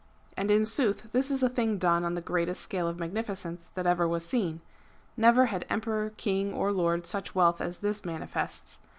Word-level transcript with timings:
And 0.35 0.49
in 0.49 0.65
sooth 0.65 1.11
this 1.11 1.29
is 1.29 1.43
a 1.43 1.47
thinp; 1.47 1.77
done 1.79 2.03
on 2.03 2.15
the 2.15 2.23
oreatest 2.23 2.55
scale 2.59 2.87
of 2.87 2.97
maonificence 2.97 3.71
that 3.75 3.85
ever 3.85 4.07
was 4.07 4.25
seen. 4.25 4.61
Never 5.15 5.45
had 5.45 5.61
o 5.65 5.67
'^ 5.67 5.67
emperor, 5.71 6.09
king, 6.17 6.53
or 6.55 6.71
lord, 6.73 7.05
such 7.05 7.35
wealth 7.35 7.61
as 7.61 7.77
this 7.85 8.03
manifests 8.03 8.79